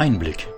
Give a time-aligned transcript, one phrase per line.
[0.00, 0.48] Einblick.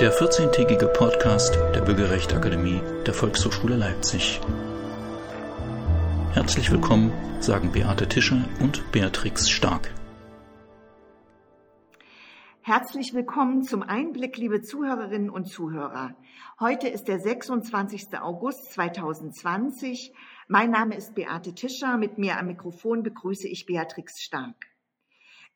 [0.00, 4.40] Der 14-tägige Podcast der Bürgerrechtsakademie der Volkshochschule Leipzig.
[6.32, 9.94] Herzlich willkommen, sagen Beate Tischer und Beatrix Stark.
[12.62, 16.16] Herzlich willkommen zum Einblick, liebe Zuhörerinnen und Zuhörer.
[16.58, 18.18] Heute ist der 26.
[18.20, 20.12] August 2020.
[20.48, 21.98] Mein Name ist Beate Tischer.
[21.98, 24.71] Mit mir am Mikrofon begrüße ich Beatrix Stark.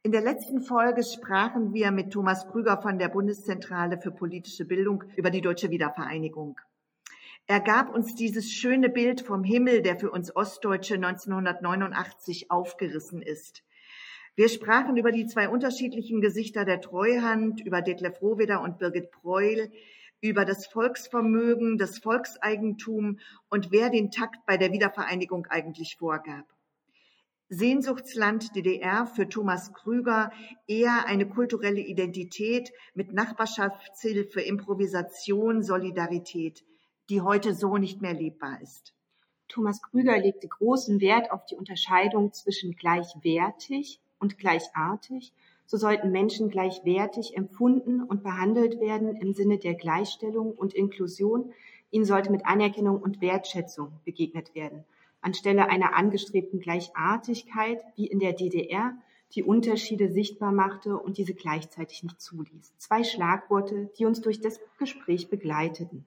[0.06, 5.02] In der letzten Folge sprachen wir mit Thomas Krüger von der Bundeszentrale für politische Bildung
[5.16, 6.60] über die deutsche Wiedervereinigung.
[7.48, 13.64] Er gab uns dieses schöne Bild vom Himmel, der für uns Ostdeutsche 1989 aufgerissen ist.
[14.36, 19.72] Wir sprachen über die zwei unterschiedlichen Gesichter der Treuhand, über Detlef Rohweder und Birgit Preul,
[20.20, 26.55] über das Volksvermögen, das Volkseigentum und wer den Takt bei der Wiedervereinigung eigentlich vorgab.
[27.48, 30.32] Sehnsuchtsland DDR für Thomas Krüger
[30.66, 36.64] eher eine kulturelle Identität mit Nachbarschaftshilfe, Improvisation, Solidarität,
[37.08, 38.94] die heute so nicht mehr lebbar ist.
[39.46, 45.32] Thomas Krüger legte großen Wert auf die Unterscheidung zwischen gleichwertig und gleichartig.
[45.66, 51.52] So sollten Menschen gleichwertig empfunden und behandelt werden im Sinne der Gleichstellung und Inklusion.
[51.92, 54.84] Ihnen sollte mit Anerkennung und Wertschätzung begegnet werden
[55.26, 58.94] anstelle einer angestrebten Gleichartigkeit wie in der DDR
[59.34, 62.74] die Unterschiede sichtbar machte und diese gleichzeitig nicht zuließ.
[62.78, 66.06] Zwei Schlagworte, die uns durch das Gespräch begleiteten.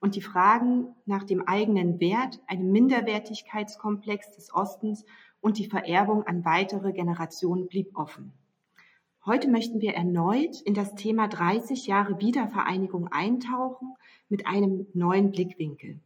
[0.00, 5.04] Und die Fragen nach dem eigenen Wert, einem Minderwertigkeitskomplex des Ostens
[5.40, 8.32] und die Vererbung an weitere Generationen blieb offen.
[9.24, 13.94] Heute möchten wir erneut in das Thema 30 Jahre Wiedervereinigung eintauchen
[14.28, 16.00] mit einem neuen Blickwinkel.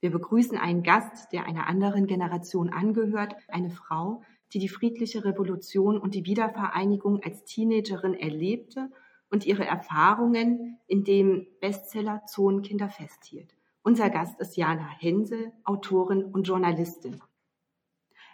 [0.00, 5.98] Wir begrüßen einen Gast, der einer anderen Generation angehört, eine Frau, die die friedliche Revolution
[5.98, 8.90] und die Wiedervereinigung als Teenagerin erlebte
[9.30, 13.54] und ihre Erfahrungen in dem Bestseller Zonenkinder festhielt.
[13.82, 17.20] Unser Gast ist Jana Hensel, Autorin und Journalistin.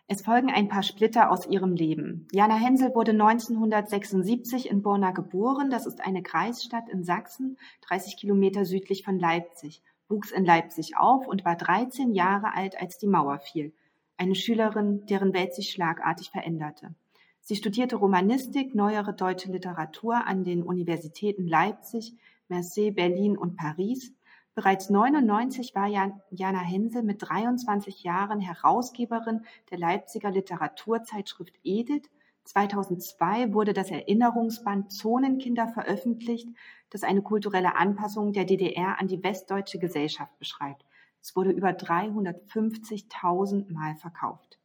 [0.08, 2.28] Es folgen ein paar Splitter aus ihrem Leben.
[2.30, 5.68] Jana Hensel wurde 1976 in Borna geboren.
[5.68, 11.26] Das ist eine Kreisstadt in Sachsen, 30 Kilometer südlich von Leipzig wuchs in Leipzig auf
[11.26, 13.72] und war 13 Jahre alt, als die Mauer fiel.
[14.16, 16.94] Eine Schülerin, deren Welt sich schlagartig veränderte.
[17.40, 22.14] Sie studierte Romanistik, neuere deutsche Literatur an den Universitäten Leipzig,
[22.48, 24.12] Marseille, Berlin und Paris.
[24.54, 32.08] Bereits 99 war Jana Hensel mit 23 Jahren Herausgeberin der Leipziger Literaturzeitschrift Edith
[32.46, 36.48] 2002 wurde das Erinnerungsband Zonenkinder veröffentlicht,
[36.90, 40.84] das eine kulturelle Anpassung der DDR an die westdeutsche Gesellschaft beschreibt.
[41.20, 44.58] Es wurde über 350.000 Mal verkauft.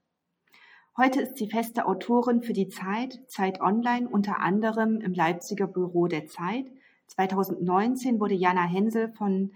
[0.95, 6.07] Heute ist sie feste Autorin für die Zeit, Zeit Online, unter anderem im Leipziger Büro
[6.07, 6.71] der Zeit.
[7.07, 9.53] 2019 wurde Jana Hensel von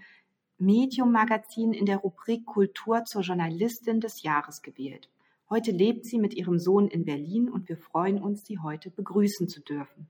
[0.58, 5.08] Medium Magazin in der Rubrik Kultur zur Journalistin des Jahres gewählt.
[5.48, 9.48] Heute lebt sie mit ihrem Sohn in Berlin und wir freuen uns, sie heute begrüßen
[9.48, 10.08] zu dürfen.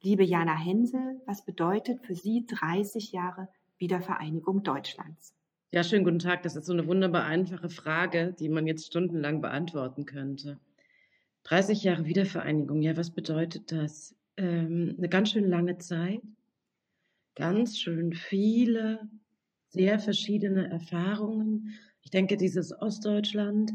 [0.00, 3.48] Liebe Jana Hensel, was bedeutet für Sie 30 Jahre
[3.78, 5.34] Wiedervereinigung Deutschlands?
[5.72, 6.44] Ja, schönen guten Tag.
[6.44, 10.60] Das ist so eine wunderbar einfache Frage, die man jetzt stundenlang beantworten könnte.
[11.42, 14.14] 30 Jahre Wiedervereinigung, ja, was bedeutet das?
[14.36, 16.20] Ähm, eine ganz schön lange Zeit,
[17.34, 19.00] ganz schön viele,
[19.68, 21.74] sehr verschiedene Erfahrungen.
[22.02, 23.72] Ich denke, dieses Ostdeutschland,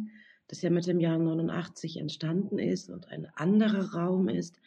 [0.52, 4.60] das ja mit dem Jahr 89 entstanden ist und ein anderer Raum ist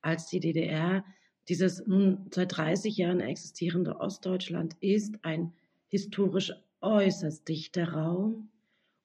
[0.00, 1.04] als die DDR.
[1.48, 5.52] Dieses nun seit 30 Jahren existierende Ostdeutschland ist ein
[5.88, 8.50] historisch äußerst dichter Raum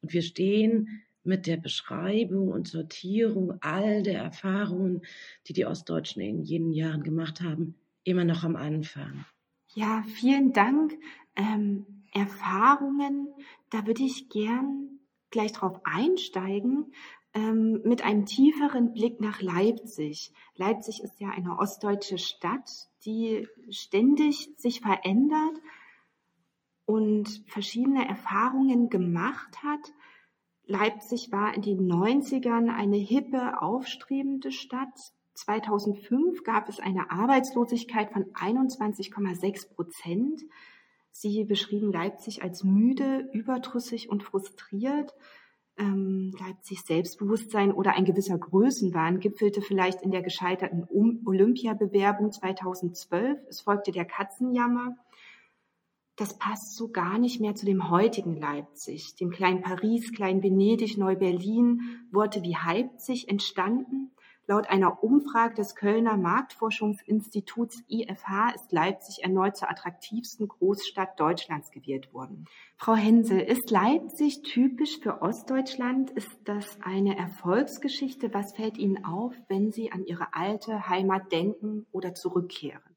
[0.03, 5.02] und wir stehen mit der Beschreibung und Sortierung all der Erfahrungen,
[5.48, 7.74] die die Ostdeutschen in jenen Jahren gemacht haben,
[8.04, 9.25] immer noch am Anfang.
[9.74, 10.94] Ja, vielen Dank.
[11.36, 13.28] Ähm, Erfahrungen,
[13.72, 14.97] da würde ich gern
[15.29, 16.93] gleich drauf einsteigen
[17.33, 20.33] ähm, mit einem tieferen Blick nach Leipzig.
[20.55, 22.69] Leipzig ist ja eine ostdeutsche Stadt,
[23.06, 25.62] die ständig sich verändert
[26.85, 29.94] und verschiedene Erfahrungen gemacht hat.
[30.65, 34.97] Leipzig war in den 90ern eine hippe, aufstrebende Stadt.
[35.33, 40.41] 2005 gab es eine Arbeitslosigkeit von 21,6 Prozent.
[41.19, 45.16] Sie beschrieben Leipzig als müde, überdrüssig und frustriert.
[45.75, 50.86] Ähm, Leipzigs Selbstbewusstsein oder ein gewisser Größenwahn gipfelte vielleicht in der gescheiterten
[51.25, 53.40] Olympiabewerbung 2012.
[53.50, 54.96] Es folgte der Katzenjammer.
[56.18, 61.00] Das passt so gar nicht mehr zu dem heutigen Leipzig, dem kleinen Paris, kleinen Venedig,
[61.00, 61.81] Neu-Berlin.
[62.12, 64.12] Worte wie Leipzig entstanden.
[64.49, 72.13] Laut einer Umfrage des Kölner Marktforschungsinstituts IFH ist Leipzig erneut zur attraktivsten Großstadt Deutschlands gewählt
[72.13, 72.45] worden.
[72.77, 76.11] Frau Hensel, ist Leipzig typisch für Ostdeutschland?
[76.11, 78.33] Ist das eine Erfolgsgeschichte?
[78.33, 82.95] Was fällt Ihnen auf, wenn Sie an Ihre alte Heimat denken oder zurückkehren?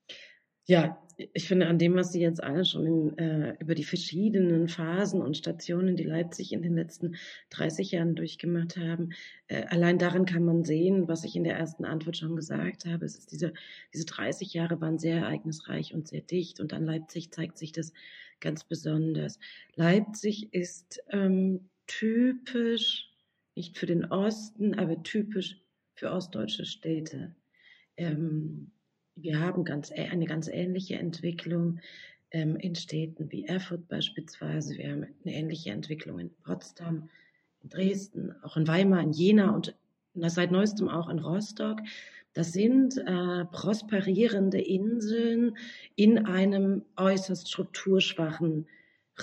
[0.67, 1.03] Ja,
[1.33, 5.21] ich finde an dem, was Sie jetzt alle schon in, äh, über die verschiedenen Phasen
[5.21, 7.17] und Stationen, die Leipzig in den letzten
[7.51, 9.11] 30 Jahren durchgemacht haben,
[9.49, 13.05] äh, allein darin kann man sehen, was ich in der ersten Antwort schon gesagt habe.
[13.05, 13.53] Es ist diese,
[13.93, 17.93] diese 30 Jahre waren sehr ereignisreich und sehr dicht und an Leipzig zeigt sich das
[18.41, 19.39] ganz besonders.
[19.75, 23.11] Leipzig ist ähm, typisch,
[23.55, 25.61] nicht für den Osten, aber typisch
[25.95, 27.35] für ostdeutsche Städte.
[27.97, 28.71] Ähm,
[29.17, 31.81] wir haben ganz, eine ganz ähnliche Entwicklung
[32.31, 34.77] ähm, in Städten wie Erfurt beispielsweise.
[34.77, 37.09] Wir haben eine ähnliche Entwicklung in Potsdam,
[37.63, 39.75] in Dresden, auch in Weimar, in Jena und
[40.15, 41.81] seit neuestem auch in Rostock.
[42.33, 45.57] Das sind äh, prosperierende Inseln
[45.97, 48.67] in einem äußerst strukturschwachen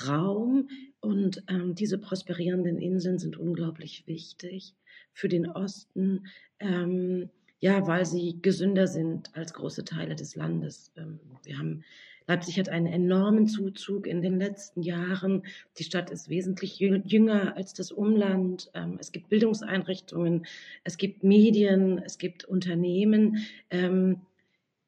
[0.07, 0.69] Raum.
[0.99, 4.75] Und ähm, diese prosperierenden Inseln sind unglaublich wichtig
[5.13, 6.27] für den Osten.
[6.59, 10.91] Ähm, ja, weil sie gesünder sind als große Teile des Landes.
[10.95, 11.83] Ähm, wir haben
[12.29, 15.43] Leipzig hat einen enormen Zuzug in den letzten Jahren.
[15.77, 18.69] Die Stadt ist wesentlich jünger als das Umland.
[18.73, 20.45] Ähm, es gibt Bildungseinrichtungen,
[20.83, 23.47] es gibt Medien, es gibt Unternehmen.
[23.69, 24.23] Ähm,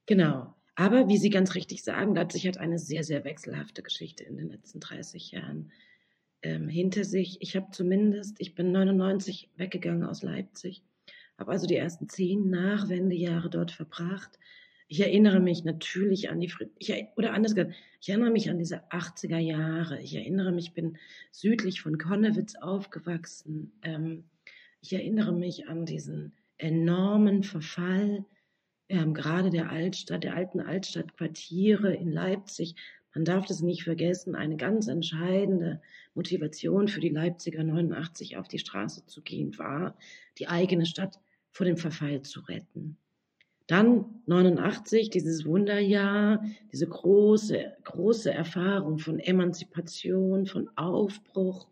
[0.05, 0.53] genau.
[0.75, 4.49] Aber wie Sie ganz richtig sagen, Leipzig hat eine sehr, sehr wechselhafte Geschichte in den
[4.49, 5.71] letzten 30 Jahren
[6.41, 7.41] hinter sich.
[7.41, 10.83] Ich habe zumindest, ich bin 99 weggegangen aus Leipzig
[11.39, 14.37] habe also die ersten zehn Nachwendejahre dort verbracht.
[14.87, 18.91] Ich erinnere mich natürlich an die, ich, oder anders gesagt, ich erinnere mich an diese
[18.91, 20.01] 80er Jahre.
[20.01, 20.97] Ich erinnere mich, ich bin
[21.31, 23.71] südlich von Konnewitz aufgewachsen.
[23.83, 24.23] Ähm,
[24.81, 28.25] ich erinnere mich an diesen enormen Verfall,
[28.89, 32.75] ähm, gerade der Altstadt, der alten Altstadtquartiere in Leipzig.
[33.13, 35.81] Man darf das nicht vergessen, eine ganz entscheidende
[36.15, 39.95] Motivation für die Leipziger 89 auf die Straße zu gehen war,
[40.37, 41.19] die eigene Stadt
[41.51, 42.97] vor dem Verfall zu retten.
[43.67, 51.67] Dann 89, dieses Wunderjahr, diese große, große Erfahrung von Emanzipation, von Aufbruch.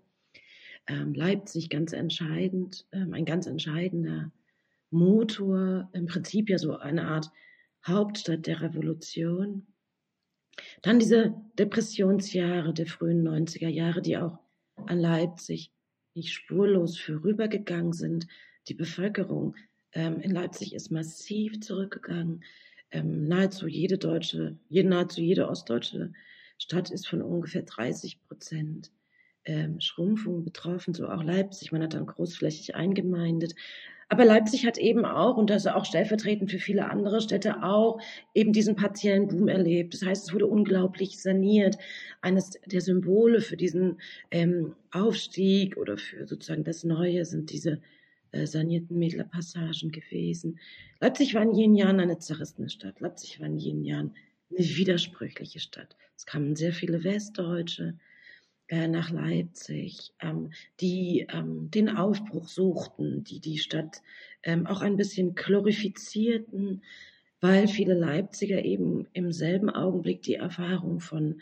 [0.85, 4.31] Ähm, Leipzig ganz entscheidend, ähm, ein ganz entscheidender
[4.91, 7.31] Motor, im Prinzip ja so eine Art
[7.85, 9.65] Hauptstadt der Revolution.
[10.81, 14.38] Dann diese Depressionsjahre der frühen 90er Jahre, die auch
[14.75, 15.71] an Leipzig
[16.13, 18.27] nicht spurlos vorübergegangen sind.
[18.67, 19.55] Die Bevölkerung
[19.93, 22.43] ähm, in Leipzig ist massiv zurückgegangen.
[22.91, 26.13] Ähm, nahezu jede deutsche, nahezu jede ostdeutsche
[26.57, 28.91] Stadt ist von ungefähr 30 Prozent
[29.45, 31.71] ähm, Schrumpfung betroffen, so auch Leipzig.
[31.71, 33.55] Man hat dann großflächig eingemeindet.
[34.09, 37.99] Aber Leipzig hat eben auch, und das ist auch stellvertretend für viele andere Städte auch,
[38.33, 39.93] eben diesen partiellen Boom erlebt.
[39.93, 41.77] Das heißt, es wurde unglaublich saniert.
[42.21, 43.99] Eines der Symbole für diesen
[44.31, 47.81] ähm, Aufstieg oder für sozusagen das Neue sind diese
[48.45, 50.59] sanierten Mädlerpassagen gewesen.
[51.00, 53.00] Leipzig war in jenen Jahren eine zerrissene Stadt.
[53.00, 54.15] Leipzig war in jenen Jahren
[54.50, 55.95] eine widersprüchliche Stadt.
[56.15, 57.97] Es kamen sehr viele Westdeutsche
[58.68, 64.01] äh, nach Leipzig, ähm, die ähm, den Aufbruch suchten, die die Stadt
[64.44, 66.83] ähm, auch ein bisschen glorifizierten,
[67.39, 71.41] weil viele Leipziger eben im selben Augenblick die Erfahrung von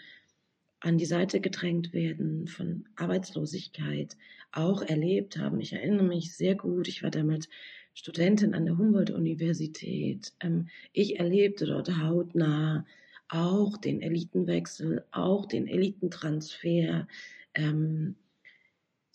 [0.86, 4.15] an die Seite gedrängt werden, von Arbeitslosigkeit
[4.51, 5.60] auch erlebt haben.
[5.60, 7.50] Ich erinnere mich sehr gut, ich war damals
[7.96, 10.34] Studentin an der Humboldt-Universität.
[10.42, 12.86] Ähm, ich erlebte dort hautnah
[13.30, 17.08] auch den Elitenwechsel, auch den Elitentransfer.
[17.56, 18.15] Ähm,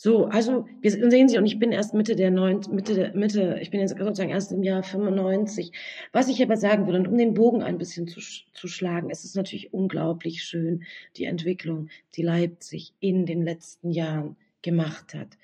[0.03, 3.59] so, also wir sehen Sie, und ich bin erst Mitte der neun, Mitte, der, Mitte,
[3.61, 5.73] ich bin jetzt sozusagen erst im Jahr 95.
[6.11, 8.19] Was ich aber sagen würde, und um den Bogen ein bisschen zu,
[8.55, 10.85] zu schlagen, es ist natürlich unglaublich schön,
[11.19, 15.37] die Entwicklung, die Leipzig in den letzten Jahren gemacht hat.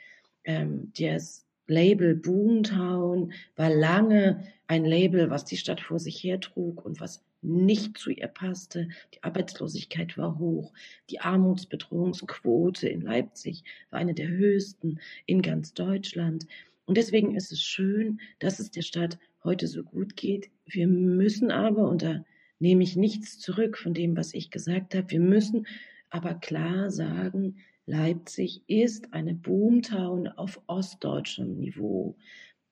[0.44, 6.98] Ähm, das Label Boomtown war lange ein Label, was die Stadt vor sich hertrug und
[6.98, 8.88] was nicht zu ihr passte.
[9.14, 10.72] Die Arbeitslosigkeit war hoch.
[11.10, 16.46] Die Armutsbedrohungsquote in Leipzig war eine der höchsten in ganz Deutschland.
[16.86, 20.50] Und deswegen ist es schön, dass es der Stadt heute so gut geht.
[20.66, 22.24] Wir müssen aber, und da
[22.58, 25.66] nehme ich nichts zurück von dem, was ich gesagt habe, wir müssen
[26.10, 32.16] aber klar sagen, Leipzig ist eine Boomtown auf ostdeutschem Niveau.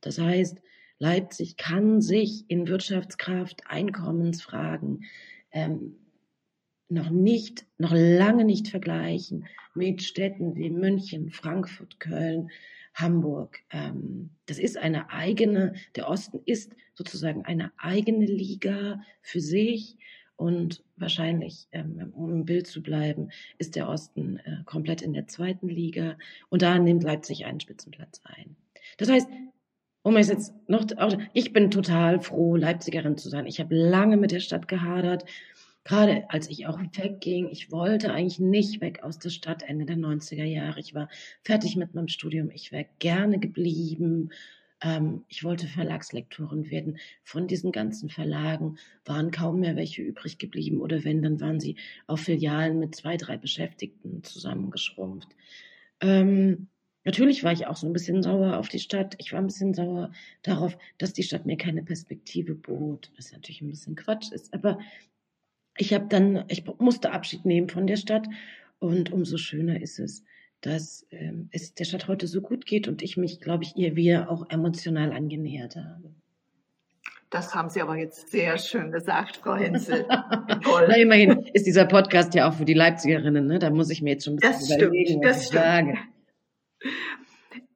[0.00, 0.61] Das heißt,
[1.04, 5.04] Leipzig kann sich in Wirtschaftskraft, Einkommensfragen
[5.52, 5.96] ähm,
[6.88, 12.50] noch nicht, noch lange nicht vergleichen mit Städten wie München, Frankfurt, Köln,
[12.94, 13.58] Hamburg.
[13.70, 19.99] Ähm, das ist eine eigene, der Osten ist sozusagen eine eigene Liga für sich.
[20.37, 25.26] Und wahrscheinlich, ähm, um im Bild zu bleiben, ist der Osten äh, komplett in der
[25.26, 26.16] zweiten Liga.
[26.49, 28.56] Und da nimmt Leipzig einen Spitzenplatz ein.
[28.96, 29.28] Das heißt,
[30.04, 30.87] um es jetzt noch,
[31.32, 33.46] ich bin total froh, Leipzigerin zu sein.
[33.46, 35.25] Ich habe lange mit der Stadt gehadert.
[35.82, 39.96] Gerade als ich auch wegging, ich wollte eigentlich nicht weg aus der Stadt Ende der
[39.96, 40.78] 90er Jahre.
[40.78, 41.08] Ich war
[41.42, 42.50] fertig mit meinem Studium.
[42.50, 44.28] Ich wäre gerne geblieben.
[44.82, 46.99] Ähm, ich wollte Verlagslektorin werden.
[47.23, 50.82] Von diesen ganzen Verlagen waren kaum mehr welche übrig geblieben.
[50.82, 55.30] Oder wenn, dann waren sie auf Filialen mit zwei, drei Beschäftigten zusammengeschrumpft.
[56.02, 56.68] Ähm,
[57.04, 59.14] Natürlich war ich auch so ein bisschen sauer auf die Stadt.
[59.18, 60.11] Ich war ein bisschen sauer
[60.42, 63.12] darauf, dass die Stadt mir keine Perspektive bot.
[63.16, 64.54] Was natürlich ein bisschen Quatsch ist.
[64.54, 64.78] Aber
[65.76, 68.26] ich habe dann, ich musste Abschied nehmen von der Stadt.
[68.78, 70.25] Und umso schöner ist es,
[70.61, 73.96] dass ähm, es der Stadt heute so gut geht und ich mich, glaube ich, ihr
[73.96, 76.14] wieder auch emotional angenähert habe.
[77.28, 80.06] Das haben Sie aber jetzt sehr schön gesagt, Frau Henzel.
[80.08, 83.58] Na, immerhin ist dieser Podcast ja auch für die Leipzigerinnen, ne?
[83.58, 85.62] Da muss ich mir jetzt schon ein bisschen das überlegen, stimmt, was ich stimmt.
[85.62, 85.99] sage.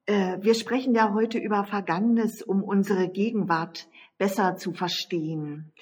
[0.06, 5.72] Äh, wir sprechen ja heute über Vergangenes, um unsere Gegenwart besser zu verstehen.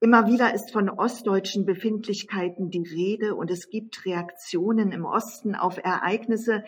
[0.00, 5.78] Immer wieder ist von ostdeutschen Befindlichkeiten die Rede und es gibt Reaktionen im Osten auf
[5.78, 6.64] Ereignisse,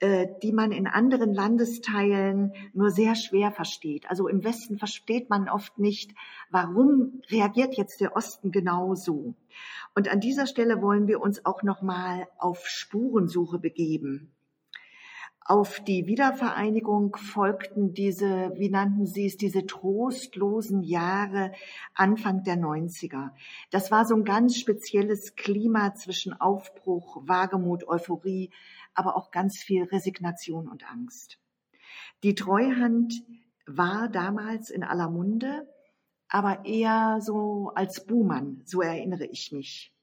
[0.00, 4.08] äh, die man in anderen Landesteilen nur sehr schwer versteht.
[4.08, 6.14] Also im Westen versteht man oft nicht,
[6.50, 9.34] warum reagiert jetzt der Osten genauso.
[9.96, 14.32] Und an dieser Stelle wollen wir uns auch noch mal auf Spurensuche begeben.
[15.50, 21.52] Auf die Wiedervereinigung folgten diese, wie nannten Sie es, diese trostlosen Jahre
[21.94, 23.30] Anfang der 90er.
[23.70, 28.50] Das war so ein ganz spezielles Klima zwischen Aufbruch, Wagemut, Euphorie,
[28.92, 31.38] aber auch ganz viel Resignation und Angst.
[32.22, 33.14] Die Treuhand
[33.66, 35.66] war damals in aller Munde,
[36.28, 39.94] aber eher so als Buhmann, so erinnere ich mich.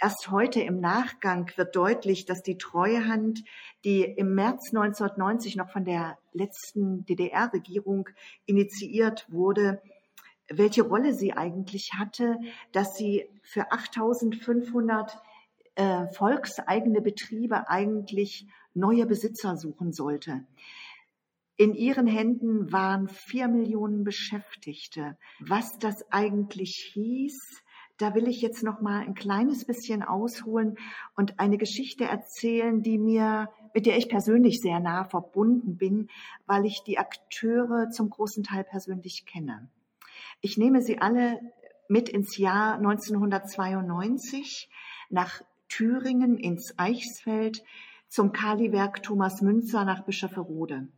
[0.00, 3.42] Erst heute im Nachgang wird deutlich, dass die Treuhand,
[3.84, 8.08] die im März 1990 noch von der letzten DDR-Regierung
[8.46, 9.82] initiiert wurde,
[10.48, 12.38] welche Rolle sie eigentlich hatte,
[12.70, 15.20] dass sie für 8500
[15.74, 20.44] äh, volkseigene Betriebe eigentlich neue Besitzer suchen sollte.
[21.56, 25.18] In ihren Händen waren vier Millionen Beschäftigte.
[25.40, 27.64] Was das eigentlich hieß,
[27.98, 30.78] da will ich jetzt noch mal ein kleines bisschen ausholen
[31.16, 36.08] und eine Geschichte erzählen, die mir, mit der ich persönlich sehr nah verbunden bin,
[36.46, 39.68] weil ich die Akteure zum großen Teil persönlich kenne.
[40.40, 41.40] Ich nehme sie alle
[41.88, 44.70] mit ins Jahr 1992
[45.10, 47.64] nach Thüringen ins Eichsfeld
[48.08, 50.88] zum Kaliwerk Thomas Münzer nach Bischofferode.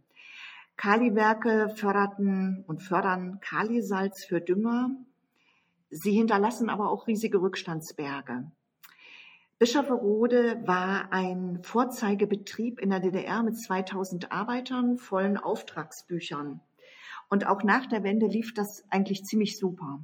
[0.77, 4.91] Kaliwerke förderten und fördern Kalisalz für Dünger,
[5.91, 8.51] Sie hinterlassen aber auch riesige Rückstandsberge.
[9.59, 16.61] Bischofferode war ein Vorzeigebetrieb in der DDR mit 2000 Arbeitern, vollen Auftragsbüchern.
[17.29, 20.03] Und auch nach der Wende lief das eigentlich ziemlich super.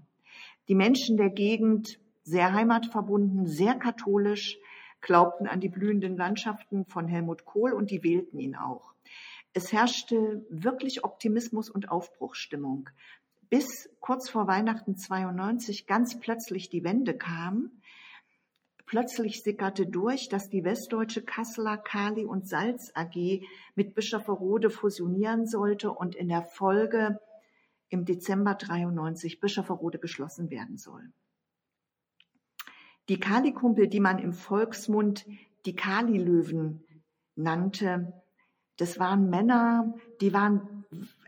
[0.69, 4.59] Die Menschen der Gegend, sehr heimatverbunden, sehr katholisch,
[5.01, 8.93] glaubten an die blühenden Landschaften von Helmut Kohl und die wählten ihn auch.
[9.53, 12.91] Es herrschte wirklich Optimismus und Aufbruchsstimmung
[13.49, 17.71] bis kurz vor Weihnachten 92 ganz plötzlich die Wende kam.
[18.87, 23.43] Plötzlich sickerte durch, dass die westdeutsche Kasseler Kali und Salz AG
[23.75, 27.21] mit Bischofferode fusionieren sollte und in der Folge
[27.89, 31.13] im Dezember 93 Bischofferode geschlossen werden soll.
[33.09, 35.27] Die Kali-Kumpel, die man im Volksmund
[35.65, 36.85] die Kali-Löwen
[37.37, 38.13] nannte,
[38.77, 40.76] das waren Männer, die waren,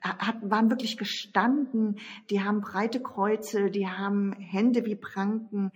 [0.02, 1.99] waren wirklich gestanden,
[2.31, 5.73] die haben breite Kreuze, die haben Hände wie Pranken,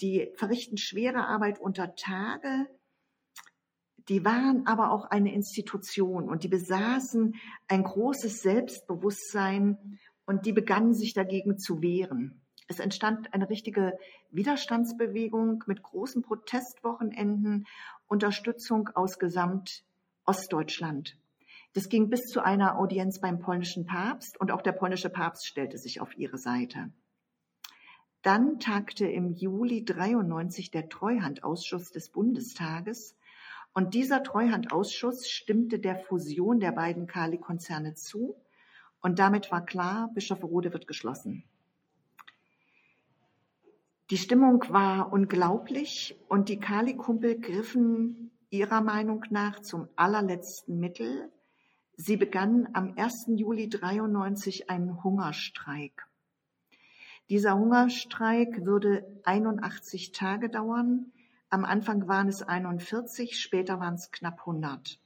[0.00, 2.68] die verrichten schwere Arbeit unter Tage.
[4.08, 7.34] Die waren aber auch eine Institution und die besaßen
[7.66, 12.40] ein großes Selbstbewusstsein und die begannen sich dagegen zu wehren.
[12.68, 13.96] Es entstand eine richtige
[14.30, 17.66] Widerstandsbewegung mit großen Protestwochenenden,
[18.06, 19.84] Unterstützung aus gesamt
[20.24, 21.16] Ostdeutschland.
[21.76, 25.76] Das ging bis zu einer Audienz beim polnischen Papst und auch der polnische Papst stellte
[25.76, 26.90] sich auf ihre Seite.
[28.22, 33.14] Dann tagte im Juli 93 der Treuhandausschuss des Bundestages
[33.74, 38.36] und dieser Treuhandausschuss stimmte der Fusion der beiden Kali-Konzerne zu
[39.02, 41.44] und damit war klar, Bischofferode wird geschlossen.
[44.08, 51.30] Die Stimmung war unglaublich und die Kali-Kumpel griffen ihrer Meinung nach zum allerletzten Mittel.
[51.98, 53.24] Sie begann am 1.
[53.36, 56.06] Juli 93 einen Hungerstreik.
[57.30, 61.10] Dieser Hungerstreik würde 81 Tage dauern.
[61.48, 65.00] Am Anfang waren es 41, später waren es knapp 100.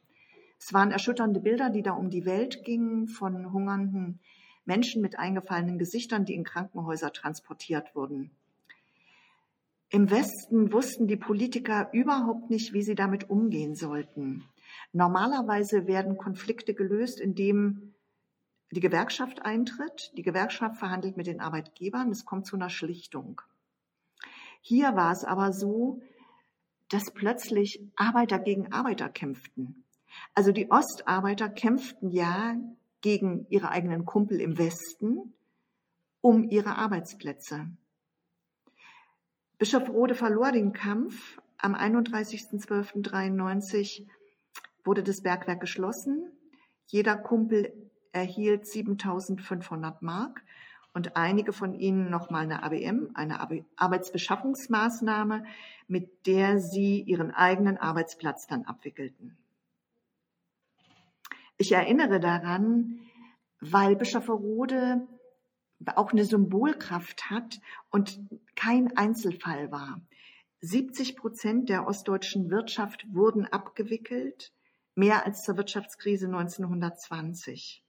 [0.58, 4.18] Es waren erschütternde Bilder, die da um die Welt gingen von hungernden
[4.64, 8.32] Menschen mit eingefallenen Gesichtern, die in Krankenhäuser transportiert wurden.
[9.90, 14.44] Im Westen wussten die Politiker überhaupt nicht, wie sie damit umgehen sollten.
[14.92, 17.94] Normalerweise werden Konflikte gelöst, indem
[18.70, 20.12] die Gewerkschaft eintritt.
[20.16, 22.10] Die Gewerkschaft verhandelt mit den Arbeitgebern.
[22.10, 23.40] Es kommt zu einer Schlichtung.
[24.60, 26.00] Hier war es aber so,
[26.88, 29.84] dass plötzlich Arbeiter gegen Arbeiter kämpften.
[30.34, 32.56] Also die Ostarbeiter kämpften ja
[33.00, 35.32] gegen ihre eigenen Kumpel im Westen
[36.20, 37.70] um ihre Arbeitsplätze.
[39.58, 41.40] Bischof Rode verlor den Kampf.
[41.58, 44.06] Am 31.12.93
[44.84, 46.30] wurde das Bergwerk geschlossen.
[46.86, 47.72] Jeder Kumpel
[48.12, 50.42] erhielt 7500 Mark
[50.92, 53.40] und einige von ihnen nochmal eine ABM, eine
[53.76, 55.44] Arbeitsbeschaffungsmaßnahme,
[55.86, 59.36] mit der sie ihren eigenen Arbeitsplatz dann abwickelten.
[61.58, 63.00] Ich erinnere daran,
[63.60, 65.06] weil Bischofferode
[65.94, 67.60] auch eine Symbolkraft hat
[67.90, 68.20] und
[68.54, 70.00] kein Einzelfall war.
[70.62, 74.52] 70 Prozent der ostdeutschen Wirtschaft wurden abgewickelt,
[75.00, 77.82] mehr als zur Wirtschaftskrise 1920.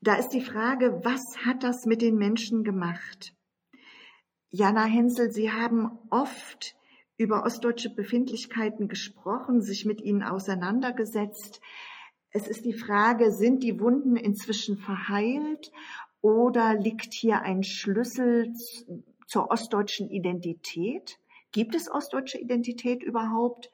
[0.00, 3.34] Da ist die Frage, was hat das mit den Menschen gemacht?
[4.50, 6.74] Jana Hensel, Sie haben oft
[7.18, 11.60] über ostdeutsche Befindlichkeiten gesprochen, sich mit ihnen auseinandergesetzt.
[12.30, 15.70] Es ist die Frage, sind die Wunden inzwischen verheilt
[16.22, 18.54] oder liegt hier ein Schlüssel
[19.26, 21.18] zur ostdeutschen Identität?
[21.52, 23.70] Gibt es ostdeutsche Identität überhaupt?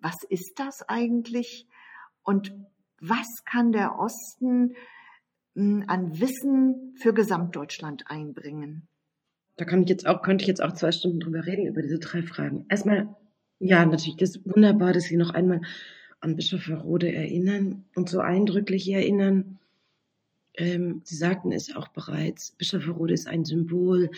[0.00, 1.66] Was ist das eigentlich?
[2.22, 2.54] Und
[3.00, 4.74] was kann der Osten
[5.54, 8.88] an Wissen für Gesamtdeutschland einbringen?
[9.56, 11.98] Da kann ich jetzt auch, könnte ich jetzt auch zwei Stunden drüber reden, über diese
[11.98, 12.64] drei Fragen.
[12.68, 13.14] Erstmal,
[13.58, 15.60] ja, natürlich, das ist wunderbar, dass Sie noch einmal
[16.20, 19.58] an Bischof Verrode erinnern und so eindrücklich erinnern.
[20.54, 24.10] Ähm, Sie sagten es auch bereits, Bischof Verrode ist ein Symbol.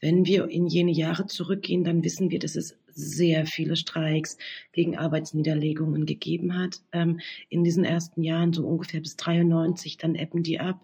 [0.00, 4.36] Wenn wir in jene Jahre zurückgehen, dann wissen wir, dass es sehr viele Streiks
[4.72, 6.80] gegen Arbeitsniederlegungen gegeben hat.
[6.92, 10.80] Ähm, in diesen ersten Jahren, so ungefähr bis 93, dann ebben die ab.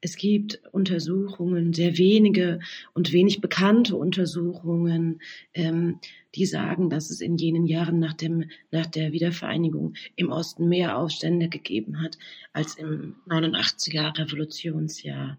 [0.00, 2.60] Es gibt Untersuchungen, sehr wenige
[2.94, 5.20] und wenig bekannte Untersuchungen,
[5.54, 5.98] ähm,
[6.34, 10.98] die sagen, dass es in jenen Jahren nach, dem, nach der Wiedervereinigung im Osten mehr
[10.98, 12.18] Aufstände gegeben hat
[12.52, 15.38] als im 89er Revolutionsjahr.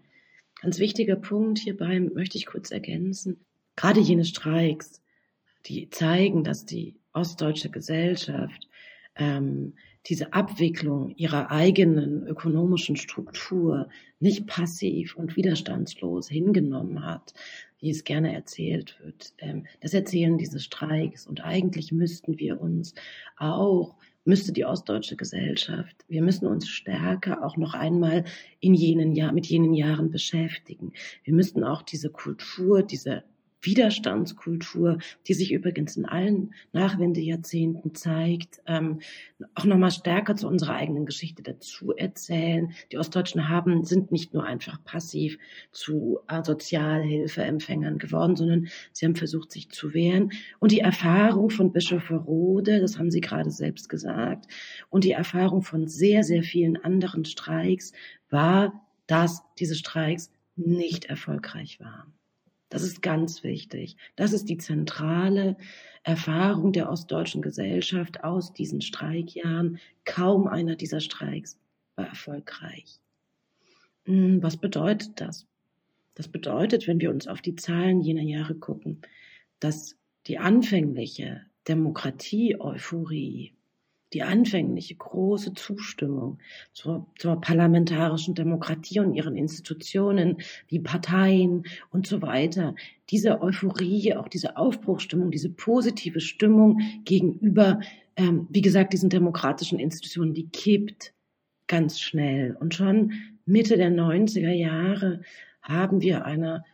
[0.62, 3.44] Ganz wichtiger Punkt hierbei möchte ich kurz ergänzen.
[3.76, 5.02] Gerade jene Streiks,
[5.66, 8.68] die zeigen, dass die ostdeutsche Gesellschaft
[9.16, 9.74] ähm,
[10.06, 17.34] diese Abwicklung ihrer eigenen ökonomischen Struktur nicht passiv und widerstandslos hingenommen hat,
[17.78, 19.34] wie es gerne erzählt wird.
[19.38, 22.94] Ähm, das erzählen diese Streiks und eigentlich müssten wir uns
[23.36, 23.96] auch
[24.30, 28.24] müsste die ostdeutsche Gesellschaft, wir müssen uns stärker auch noch einmal
[28.60, 30.92] in jenen Jahr, mit jenen Jahren beschäftigen.
[31.24, 33.24] Wir müssten auch diese Kultur, diese
[33.62, 39.00] Widerstandskultur, die sich übrigens in allen Nachwendejahrzehnten zeigt, ähm,
[39.54, 42.72] auch nochmal stärker zu unserer eigenen Geschichte dazu erzählen.
[42.92, 45.38] Die Ostdeutschen haben, sind nicht nur einfach passiv
[45.72, 50.32] zu äh, Sozialhilfeempfängern geworden, sondern sie haben versucht, sich zu wehren.
[50.58, 54.46] Und die Erfahrung von Bischof Rode, das haben Sie gerade selbst gesagt,
[54.88, 57.92] und die Erfahrung von sehr, sehr vielen anderen Streiks
[58.30, 62.12] war, dass diese Streiks nicht erfolgreich waren.
[62.70, 63.96] Das ist ganz wichtig.
[64.16, 65.56] Das ist die zentrale
[66.04, 69.78] Erfahrung der ostdeutschen Gesellschaft aus diesen Streikjahren.
[70.04, 71.58] Kaum einer dieser Streiks
[71.96, 73.00] war erfolgreich.
[74.06, 75.46] Hm, was bedeutet das?
[76.14, 79.02] Das bedeutet, wenn wir uns auf die Zahlen jener Jahre gucken,
[79.58, 83.52] dass die anfängliche Demokratie-Euphorie
[84.12, 86.38] die anfängliche große Zustimmung
[86.72, 92.74] zur, zur, parlamentarischen Demokratie und ihren Institutionen wie Parteien und so weiter,
[93.10, 97.80] diese Euphorie, auch diese Aufbruchstimmung, diese positive Stimmung gegenüber,
[98.16, 101.12] ähm, wie gesagt, diesen demokratischen Institutionen, die kippt
[101.66, 102.56] ganz schnell.
[102.58, 103.12] Und schon
[103.46, 105.22] Mitte der 90er Jahre
[105.62, 106.64] haben wir eine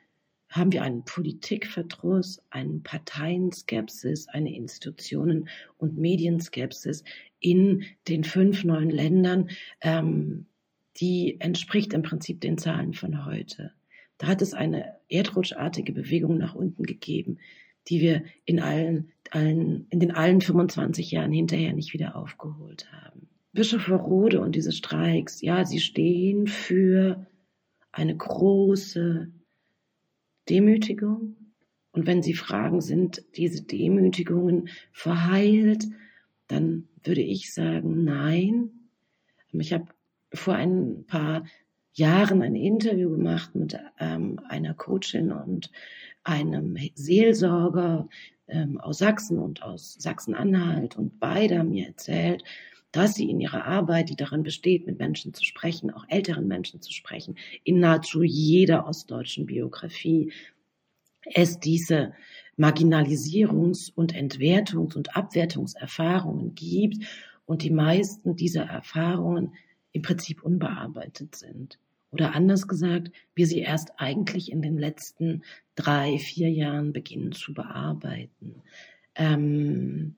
[0.57, 7.05] haben wir einen Politikverdruss, einen Parteienskepsis, eine Institutionen- und Medienskepsis
[7.40, 10.47] in den fünf neuen Ländern, ähm,
[10.99, 13.73] die entspricht im Prinzip den Zahlen von heute.
[14.19, 17.38] Da hat es eine erdrutschartige Bewegung nach unten gegeben,
[17.88, 23.29] die wir in allen, allen, in den allen 25 Jahren hinterher nicht wieder aufgeholt haben.
[23.53, 27.27] Bischofferode und diese Streiks, ja, sie stehen für
[27.92, 29.33] eine große
[30.49, 31.37] Demütigung.
[31.93, 35.87] Und wenn Sie fragen, sind diese Demütigungen verheilt,
[36.47, 38.71] dann würde ich sagen, nein.
[39.53, 39.87] Ich habe
[40.33, 41.45] vor ein paar
[41.93, 45.71] Jahren ein Interview gemacht mit ähm, einer Coachin und
[46.25, 48.09] einem Seelsorger
[48.49, 52.45] ähm, aus Sachsen und aus Sachsen-Anhalt und beide haben mir erzählt,
[52.97, 56.81] dass sie in ihrer Arbeit, die darin besteht, mit Menschen zu sprechen, auch älteren Menschen
[56.81, 60.33] zu sprechen, in nahezu jeder ostdeutschen Biografie
[61.35, 62.15] es diese
[62.59, 67.05] Marginalisierungs- und Entwertungs- und Abwertungserfahrungen gibt
[67.45, 69.55] und die meisten dieser Erfahrungen
[69.93, 71.79] im Prinzip unbearbeitet sind.
[72.11, 75.43] Oder anders gesagt, wir sie erst eigentlich in den letzten
[75.75, 78.63] drei, vier Jahren beginnen zu bearbeiten.
[79.17, 80.17] Ähm,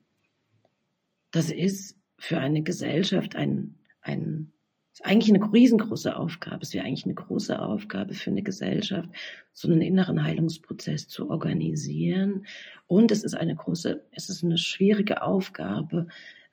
[1.32, 4.52] das ist für eine Gesellschaft ein, ein
[4.98, 6.62] ist eigentlich eine riesengroße Aufgabe.
[6.62, 9.08] Es wäre eigentlich eine große Aufgabe für eine Gesellschaft,
[9.52, 12.46] so einen inneren Heilungsprozess zu organisieren.
[12.88, 16.08] Und es ist eine große, es ist eine schwierige Aufgabe,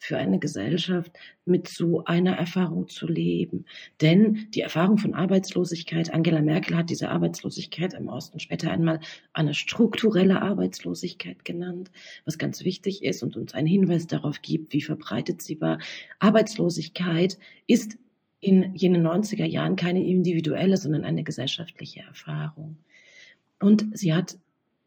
[0.05, 1.11] für eine Gesellschaft
[1.45, 3.65] mit so einer Erfahrung zu leben.
[4.01, 8.99] Denn die Erfahrung von Arbeitslosigkeit, Angela Merkel hat diese Arbeitslosigkeit im Osten später einmal
[9.33, 11.91] eine strukturelle Arbeitslosigkeit genannt,
[12.23, 15.79] was ganz wichtig ist und uns einen Hinweis darauf gibt, wie verbreitet sie war.
[16.19, 17.37] Arbeitslosigkeit
[17.67, 17.97] ist
[18.39, 22.77] in jenen 90er Jahren keine individuelle, sondern eine gesellschaftliche Erfahrung.
[23.59, 24.37] Und sie hat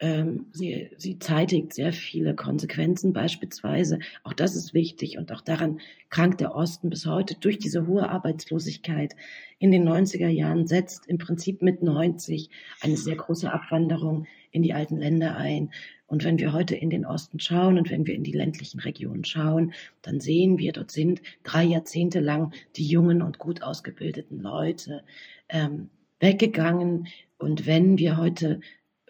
[0.00, 5.80] ähm, sie, sie zeitigt sehr viele Konsequenzen, beispielsweise, auch das ist wichtig und auch daran
[6.08, 9.16] krankt der Osten bis heute durch diese hohe Arbeitslosigkeit
[9.58, 12.48] in den 90er Jahren, setzt im Prinzip mit 90
[12.80, 15.70] eine sehr große Abwanderung in die alten Länder ein.
[16.06, 19.24] Und wenn wir heute in den Osten schauen und wenn wir in die ländlichen Regionen
[19.24, 25.02] schauen, dann sehen wir, dort sind drei Jahrzehnte lang die jungen und gut ausgebildeten Leute
[25.48, 27.08] ähm, weggegangen.
[27.37, 28.61] Und wenn wir heute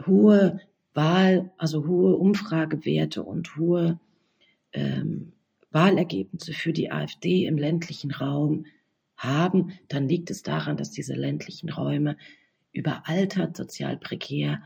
[0.06, 0.60] hohe
[0.98, 4.00] Wahl, also hohe Umfragewerte und hohe
[4.72, 5.32] ähm,
[5.70, 8.66] Wahlergebnisse für die AfD im ländlichen Raum
[9.16, 12.16] haben, dann liegt es daran, dass diese ländlichen Räume
[12.72, 14.60] überaltert, sozial prekär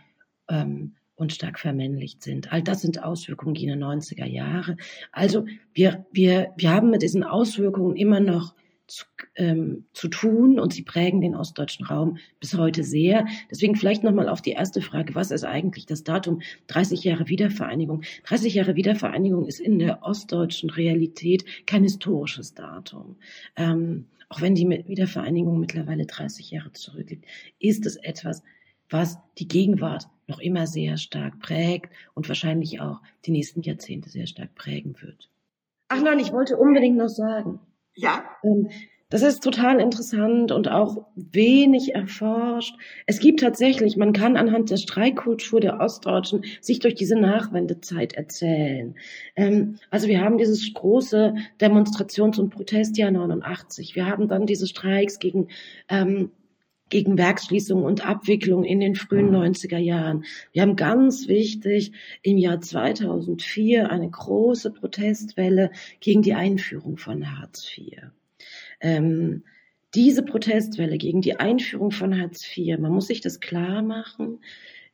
[0.49, 2.51] ähm, und stark vermännlicht sind.
[2.51, 4.79] All das sind Auswirkungen jener 90er Jahre.
[5.12, 8.55] Also wir, wir, wir haben mit diesen Auswirkungen immer noch
[8.92, 13.26] zu, ähm, zu tun und sie prägen den ostdeutschen Raum bis heute sehr.
[13.50, 18.02] Deswegen vielleicht nochmal auf die erste Frage, was ist eigentlich das Datum 30 Jahre Wiedervereinigung?
[18.24, 23.16] 30 Jahre Wiedervereinigung ist in der ostdeutschen Realität kein historisches Datum.
[23.57, 27.24] Ähm, auch wenn die Wiedervereinigung mittlerweile 30 Jahre zurückliegt,
[27.59, 28.42] ist es etwas,
[28.90, 34.26] was die Gegenwart noch immer sehr stark prägt und wahrscheinlich auch die nächsten Jahrzehnte sehr
[34.26, 35.31] stark prägen wird.
[35.88, 37.59] Ach nein, ich wollte unbedingt noch sagen,
[37.94, 38.24] ja.
[38.42, 38.68] Ähm,
[39.12, 42.74] das ist total interessant und auch wenig erforscht.
[43.07, 48.94] Es gibt tatsächlich, man kann anhand der Streikkultur der Ostdeutschen sich durch diese Nachwendezeit erzählen.
[49.37, 53.96] Ähm, also wir haben dieses große Demonstrations- und Protestjahr 89.
[53.96, 55.48] Wir haben dann diese Streiks gegen
[55.90, 56.31] ähm,
[56.92, 60.26] gegen Werksschließung und Abwicklung in den frühen 90er Jahren.
[60.52, 67.66] Wir haben ganz wichtig im Jahr 2004 eine große Protestwelle gegen die Einführung von Hartz
[67.78, 68.11] IV.
[68.83, 69.42] Ähm,
[69.94, 74.40] diese Protestwelle gegen die Einführung von Hartz IV, man muss sich das klar machen,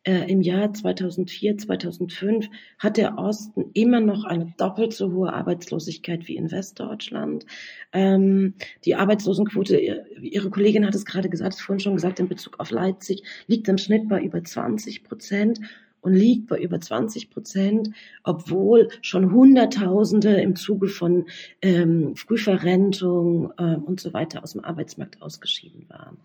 [0.04, 6.28] äh, im Jahr 2004, 2005 hat der Osten immer noch eine doppelt so hohe Arbeitslosigkeit
[6.28, 7.44] wie in Westdeutschland.
[7.92, 9.76] Ähm, die Arbeitslosenquote,
[10.20, 13.68] Ihre Kollegin hat es gerade gesagt, es vorhin schon gesagt, in Bezug auf Leipzig, liegt
[13.68, 15.60] im Schnitt bei über 20 Prozent
[16.00, 17.90] und liegt bei über 20 Prozent,
[18.22, 21.26] obwohl schon Hunderttausende im Zuge von
[21.60, 26.18] ähm, Frühverrentung äh, und so weiter aus dem Arbeitsmarkt ausgeschieden waren.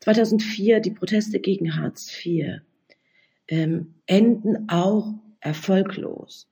[0.00, 2.60] 2004 die Proteste gegen Hartz IV
[3.48, 6.48] ähm, enden auch erfolglos.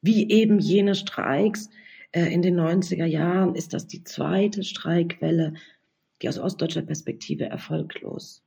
[0.00, 1.70] Wie eben jene Streiks
[2.12, 5.54] äh, in den 90er Jahren ist das die zweite Streikwelle,
[6.20, 8.42] die aus ostdeutscher Perspektive erfolglos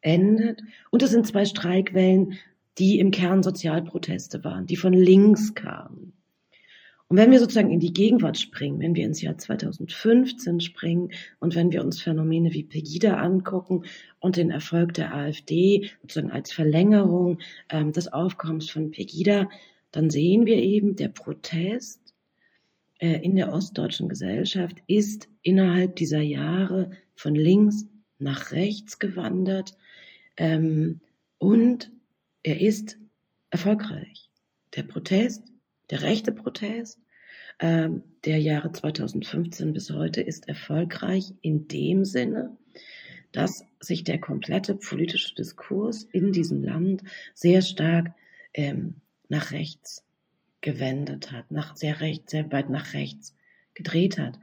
[0.00, 0.62] endet.
[0.90, 2.38] Und es sind zwei Streikwellen,
[2.78, 6.12] die im Kern Sozialproteste waren, die von links kamen.
[7.12, 11.54] Und wenn wir sozusagen in die Gegenwart springen, wenn wir ins Jahr 2015 springen und
[11.54, 13.84] wenn wir uns Phänomene wie Pegida angucken
[14.18, 19.50] und den Erfolg der AfD sozusagen als Verlängerung ähm, des Aufkommens von Pegida,
[19.90, 22.00] dann sehen wir eben, der Protest
[22.98, 27.84] äh, in der ostdeutschen Gesellschaft ist innerhalb dieser Jahre von links
[28.20, 29.76] nach rechts gewandert
[30.38, 31.02] ähm,
[31.36, 31.92] und
[32.42, 32.96] er ist
[33.50, 34.30] erfolgreich.
[34.76, 35.42] Der Protest,
[35.90, 37.01] der rechte Protest
[37.62, 42.56] der Jahre 2015 bis heute ist erfolgreich in dem Sinne,
[43.30, 47.02] dass sich der komplette politische Diskurs in diesem Land
[47.34, 48.14] sehr stark
[48.52, 48.96] ähm,
[49.28, 50.04] nach rechts
[50.60, 53.34] gewendet hat, nach sehr recht, sehr weit nach rechts
[53.74, 54.38] gedreht hat.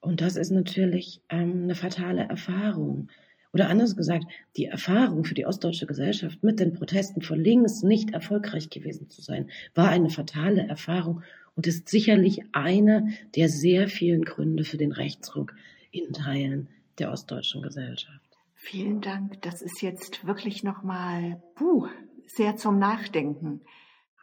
[0.00, 3.08] Und das ist natürlich ähm, eine fatale Erfahrung.
[3.52, 4.26] Oder anders gesagt,
[4.56, 9.22] die Erfahrung für die ostdeutsche Gesellschaft mit den Protesten von links nicht erfolgreich gewesen zu
[9.22, 11.22] sein, war eine fatale Erfahrung
[11.56, 15.54] und ist sicherlich eine der sehr vielen Gründe für den Rechtsruck
[15.90, 18.20] in Teilen der ostdeutschen Gesellschaft.
[18.54, 19.42] Vielen Dank.
[19.42, 21.86] Das ist jetzt wirklich nochmal, puh,
[22.26, 23.60] sehr zum Nachdenken.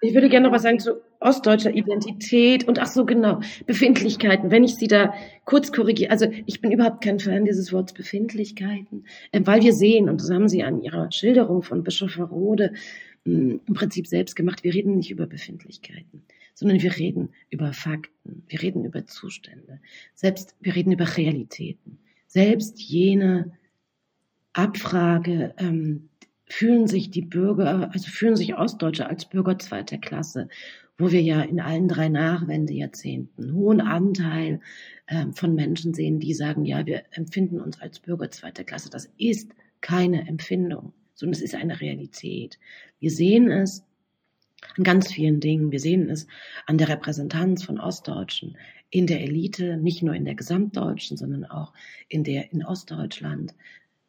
[0.02, 4.52] Ich würde gerne noch was sagen zu ostdeutscher Identität und ach so genau, Befindlichkeiten.
[4.52, 5.14] Wenn ich Sie da
[5.46, 10.10] kurz korrigiere, also ich bin überhaupt kein Fan dieses Wortes Befindlichkeiten, äh, weil wir sehen,
[10.10, 12.74] und das haben Sie an Ihrer Schilderung von Bischof Verrode
[13.24, 18.44] hm, im Prinzip selbst gemacht, wir reden nicht über Befindlichkeiten, sondern wir reden über Fakten,
[18.48, 19.80] wir reden über Zustände,
[20.14, 22.00] selbst wir reden über Realitäten.
[22.28, 23.54] Selbst jene
[24.54, 26.10] Abfrage, ähm,
[26.54, 30.50] fühlen sich die Bürger, also fühlen sich Ostdeutsche als Bürger zweiter Klasse,
[31.00, 34.62] wo wir ja in allen drei Nachwendejahrzehnten einen hohen Anteil
[35.08, 38.92] ähm, von Menschen sehen, die sagen, ja, wir empfinden uns als Bürger zweiter Klasse.
[38.92, 42.60] Das ist keine Empfindung, sondern es ist eine Realität.
[43.00, 43.84] Wir sehen es
[44.78, 45.72] an ganz vielen Dingen.
[45.72, 46.28] Wir sehen es
[46.66, 48.58] an der Repräsentanz von Ostdeutschen
[48.90, 51.74] in der Elite, nicht nur in der Gesamtdeutschen, sondern auch
[52.10, 53.56] in der in Ostdeutschland.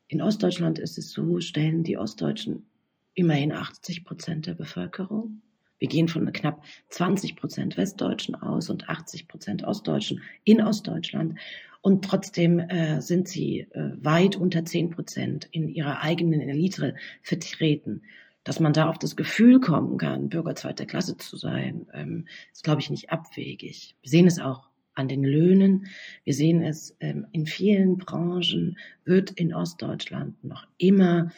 [0.09, 2.67] In Ostdeutschland ist es so, stellen die Ostdeutschen
[3.15, 5.41] immerhin 80 Prozent der Bevölkerung.
[5.79, 11.39] Wir gehen von knapp 20 Prozent Westdeutschen aus und 80 Prozent Ostdeutschen in Ostdeutschland.
[11.81, 18.03] Und trotzdem äh, sind sie äh, weit unter 10 Prozent in ihrer eigenen Elite vertreten.
[18.45, 22.63] Dass man da auf das Gefühl kommen kann, Bürger zweiter Klasse zu sein, ähm, ist,
[22.63, 23.97] glaube ich, nicht abwegig.
[24.03, 25.87] Wir sehen es auch an den Löhnen.
[26.25, 31.33] Wir sehen es ähm, in vielen Branchen wird in Ostdeutschland noch immer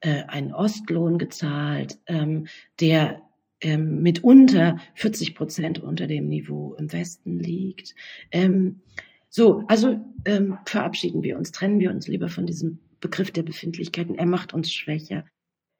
[0.00, 2.46] äh, ein Ostlohn gezahlt, ähm,
[2.80, 3.22] der
[3.60, 7.94] ähm, mitunter 40 Prozent unter dem Niveau im Westen liegt.
[8.32, 8.80] Ähm,
[9.28, 14.16] so, also ähm, verabschieden wir uns, trennen wir uns lieber von diesem Begriff der Befindlichkeiten.
[14.16, 15.24] Er macht uns schwächer.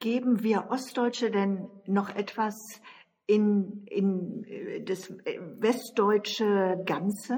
[0.02, 2.56] Geben wir Ostdeutsche denn noch etwas
[3.28, 7.36] in, in äh, das äh, westdeutsche Ganze?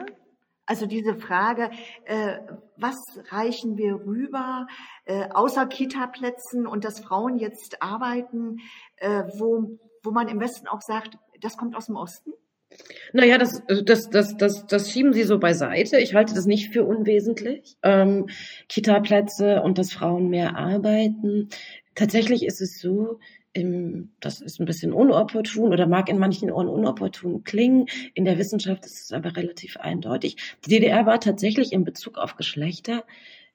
[0.65, 1.69] Also diese Frage,
[2.07, 2.39] äh,
[2.79, 2.97] was
[3.29, 4.67] reichen wir rüber,
[5.05, 8.61] äh, außer Kita-Plätzen und dass Frauen jetzt arbeiten,
[8.97, 12.33] äh, wo, wo man im Westen auch sagt, das kommt aus dem Osten?
[13.13, 15.99] Naja, das, das, das, das, das schieben Sie so beiseite.
[15.99, 17.77] Ich halte das nicht für unwesentlich.
[17.83, 18.29] Ähm,
[18.71, 21.51] Kita-Plätze und dass Frauen mehr arbeiten.
[21.95, 23.21] Tatsächlich ist es so,
[23.53, 27.87] im, das ist ein bisschen unopportun oder mag in manchen Ohren unopportun klingen.
[28.15, 30.37] In der Wissenschaft ist es aber relativ eindeutig.
[30.65, 33.05] Die DDR war tatsächlich in Bezug auf Geschlechter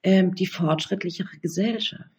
[0.02, 2.10] ähm, die fortschrittlichere Gesellschaft.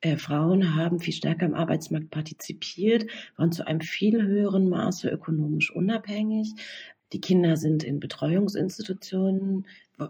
[0.00, 5.74] Äh, Frauen haben viel stärker am Arbeitsmarkt partizipiert, waren zu einem viel höheren Maße ökonomisch
[5.74, 6.54] unabhängig.
[7.12, 9.66] Die Kinder sind in Betreuungsinstitutionen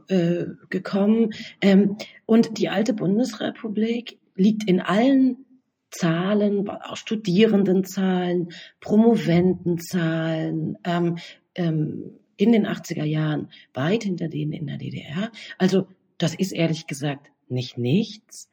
[0.09, 1.33] äh, gekommen.
[1.61, 5.45] Ähm, und die alte Bundesrepublik liegt in allen
[5.91, 11.19] Zahlen, auch Studierendenzahlen, Promovendenzahlen, ähm,
[11.55, 15.31] ähm, in den 80er Jahren weit hinter denen in der DDR.
[15.59, 18.49] Also das ist ehrlich gesagt nicht nichts.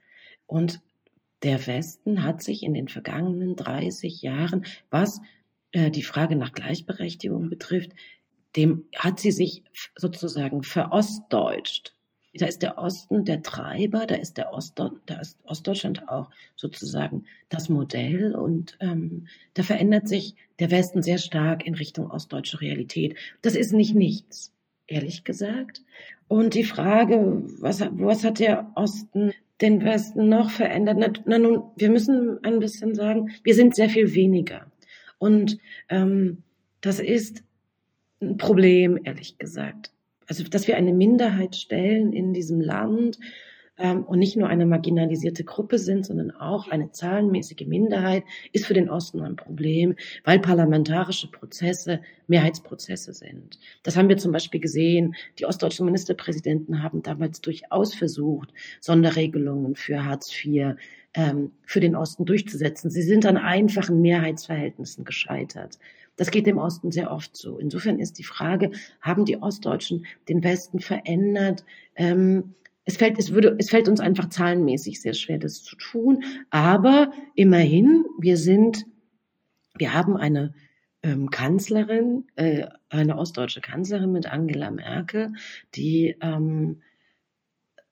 [0.45, 0.81] Und
[1.43, 5.21] der Westen hat sich in den vergangenen 30 Jahren, was
[5.71, 7.91] äh, die Frage nach Gleichberechtigung betrifft,
[8.55, 9.63] dem hat sie sich
[9.95, 11.93] sozusagen verostdeutscht
[12.37, 17.25] da ist der Osten der Treiber, da ist der Ost, da ist Ostdeutschland auch sozusagen
[17.49, 23.15] das Modell und ähm, da verändert sich der Westen sehr stark in Richtung ostdeutsche Realität.
[23.41, 24.53] Das ist nicht nichts,
[24.87, 25.83] ehrlich gesagt.
[26.27, 30.97] Und die Frage, was, was hat der Osten den Westen noch verändert?
[30.99, 34.71] Na, na nun, wir müssen ein bisschen sagen, wir sind sehr viel weniger.
[35.19, 35.57] Und
[35.89, 36.43] ähm,
[36.81, 37.43] das ist
[38.21, 39.91] ein Problem, ehrlich gesagt
[40.27, 43.17] also dass wir eine Minderheit stellen in diesem Land
[43.77, 48.73] ähm, und nicht nur eine marginalisierte Gruppe sind, sondern auch eine zahlenmäßige Minderheit, ist für
[48.73, 53.59] den Osten ein Problem, weil parlamentarische Prozesse Mehrheitsprozesse sind.
[53.83, 55.15] Das haben wir zum Beispiel gesehen.
[55.39, 58.49] Die ostdeutschen Ministerpräsidenten haben damals durchaus versucht,
[58.81, 60.75] Sonderregelungen für Hartz IV
[61.17, 62.91] ähm, für den Osten durchzusetzen.
[62.91, 65.79] Sie sind an einfachen Mehrheitsverhältnissen gescheitert.
[66.15, 67.57] Das geht dem Osten sehr oft so.
[67.57, 71.65] Insofern ist die Frage, haben die Ostdeutschen den Westen verändert?
[71.95, 72.53] Ähm,
[72.85, 76.23] es fällt, es würde, es fällt uns einfach zahlenmäßig sehr schwer, das zu tun.
[76.51, 78.85] Aber immerhin, wir sind,
[79.75, 80.53] wir haben eine
[81.01, 85.33] ähm, Kanzlerin, äh, eine ostdeutsche Kanzlerin mit Angela Merkel,
[85.75, 86.81] die ähm,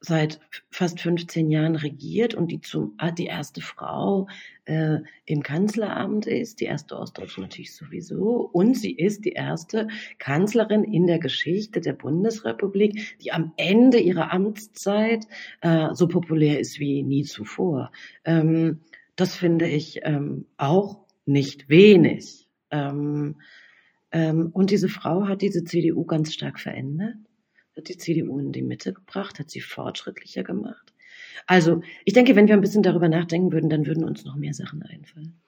[0.05, 0.39] seit
[0.69, 4.27] fast 15 Jahren regiert und die zum ah, die erste Frau
[4.65, 9.87] äh, im Kanzleramt ist, die erste Ostdeutsche natürlich sowieso und sie ist die erste
[10.19, 15.27] Kanzlerin in der Geschichte der Bundesrepublik, die am Ende ihrer Amtszeit
[15.61, 17.91] äh, so populär ist wie nie zuvor.
[18.23, 18.81] Ähm,
[19.15, 22.47] das finde ich ähm, auch nicht wenig.
[22.69, 23.35] Ähm,
[24.11, 27.15] ähm, und diese Frau hat diese CDU ganz stark verändert
[27.75, 30.93] hat die CDU in die Mitte gebracht, hat sie fortschrittlicher gemacht.
[31.47, 34.53] Also ich denke, wenn wir ein bisschen darüber nachdenken würden, dann würden uns noch mehr
[34.53, 35.39] Sachen einfallen.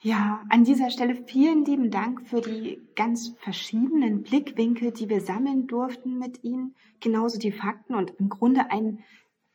[0.00, 5.66] Ja, an dieser Stelle vielen lieben Dank für die ganz verschiedenen Blickwinkel, die wir sammeln
[5.66, 6.76] durften mit Ihnen.
[7.00, 9.02] Genauso die Fakten und im Grunde einen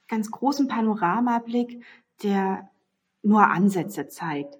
[0.10, 1.82] ganz großen Panoramablick,
[2.23, 2.69] der
[3.21, 4.58] nur Ansätze zeigt.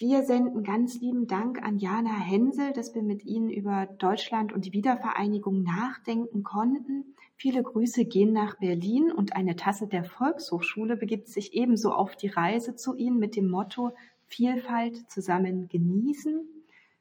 [0.00, 4.64] Wir senden ganz lieben Dank an Jana Hensel, dass wir mit Ihnen über Deutschland und
[4.64, 7.14] die Wiedervereinigung nachdenken konnten.
[7.36, 12.28] Viele Grüße gehen nach Berlin und eine Tasse der Volkshochschule begibt sich ebenso auf die
[12.28, 13.92] Reise zu Ihnen mit dem Motto
[14.26, 16.48] Vielfalt zusammen genießen.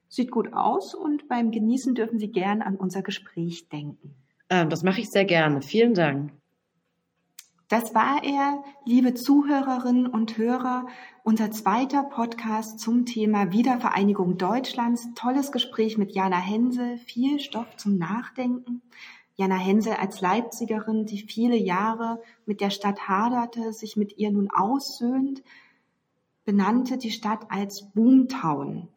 [0.09, 4.13] Sieht gut aus und beim Genießen dürfen Sie gern an unser Gespräch denken.
[4.49, 5.61] Ähm, das mache ich sehr gerne.
[5.61, 6.33] Vielen Dank.
[7.69, 10.87] Das war er, liebe Zuhörerinnen und Hörer,
[11.21, 15.09] unser zweiter Podcast zum Thema Wiedervereinigung Deutschlands.
[15.13, 18.81] Tolles Gespräch mit Jana Hensel, viel Stoff zum Nachdenken.
[19.35, 24.49] Jana Hensel als Leipzigerin, die viele Jahre mit der Stadt haderte, sich mit ihr nun
[24.49, 25.43] aussöhnt,
[26.45, 28.87] benannte die Stadt als Boomtown.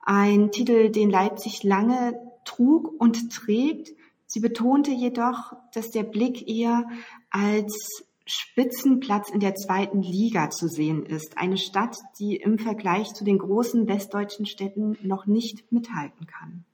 [0.00, 3.97] Ein Titel, den Leipzig lange trug und trägt.
[4.28, 6.86] Sie betonte jedoch, dass der Blick eher
[7.30, 11.38] als Spitzenplatz in der zweiten Liga zu sehen ist.
[11.38, 16.64] Eine Stadt, die im Vergleich zu den großen westdeutschen Städten noch nicht mithalten kann.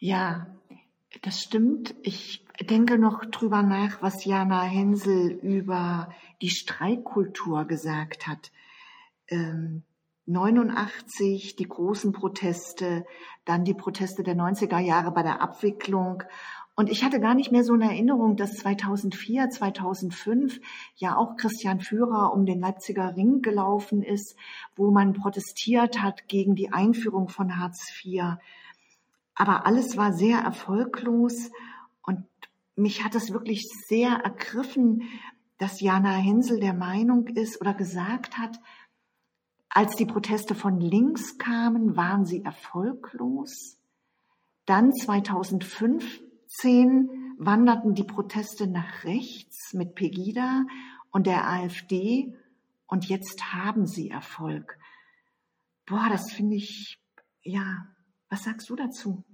[0.00, 0.48] Ja,
[1.22, 1.94] das stimmt.
[2.02, 8.50] Ich denke noch drüber nach, was Jana Hensel über die Streikkultur gesagt hat.
[9.28, 9.84] Ähm,
[10.26, 13.04] 89 die großen Proteste,
[13.44, 16.22] dann die Proteste der 90er Jahre bei der Abwicklung.
[16.76, 20.60] Und ich hatte gar nicht mehr so eine Erinnerung, dass 2004, 2005
[20.96, 24.36] ja auch Christian Führer um den Leipziger Ring gelaufen ist,
[24.74, 28.38] wo man protestiert hat gegen die Einführung von Hartz IV.
[29.36, 31.50] Aber alles war sehr erfolglos
[32.02, 32.24] und
[32.76, 35.02] mich hat es wirklich sehr ergriffen,
[35.58, 38.58] dass Jana Hensel der Meinung ist oder gesagt hat,
[39.74, 43.76] als die Proteste von links kamen, waren sie erfolglos.
[44.66, 50.64] Dann 2015 wanderten die Proteste nach rechts mit Pegida
[51.10, 52.32] und der AfD
[52.86, 54.78] und jetzt haben sie Erfolg.
[55.86, 57.00] Boah, das finde ich,
[57.42, 57.88] ja,
[58.28, 59.24] was sagst du dazu?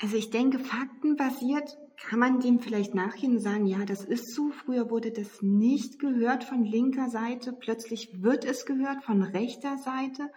[0.00, 4.50] Also ich denke, faktenbasiert kann man dem vielleicht nachgehen und sagen, ja, das ist so.
[4.50, 7.52] Früher wurde das nicht gehört von linker Seite.
[7.52, 10.30] Plötzlich wird es gehört von rechter Seite.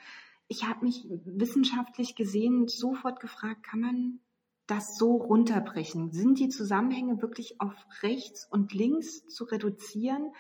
[0.48, 4.20] Ich habe mich wissenschaftlich gesehen sofort gefragt, kann man
[4.68, 6.12] das so runterbrechen?
[6.12, 10.34] Sind die Zusammenhänge wirklich auf rechts und links zu reduzieren?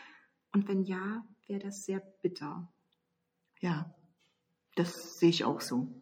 [0.54, 2.72] Und wenn ja, wäre das sehr bitter.
[3.60, 3.94] Ja,
[4.76, 6.01] das sehe ich auch so.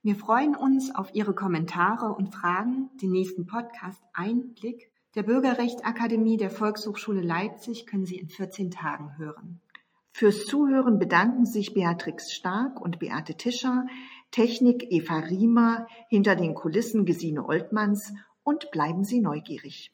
[0.03, 2.89] Wir freuen uns auf Ihre Kommentare und Fragen.
[3.01, 9.61] Den nächsten Podcast Einblick der Bürgerrechtsakademie der Volkshochschule Leipzig können Sie in 14 Tagen hören.
[10.11, 13.87] Fürs Zuhören bedanken sich Beatrix Stark und Beate Tischer,
[14.31, 18.11] Technik Eva Riemer, hinter den Kulissen Gesine Oltmanns
[18.43, 19.93] und bleiben Sie neugierig.